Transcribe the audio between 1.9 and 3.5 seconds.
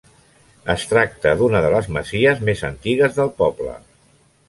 masies més antigues del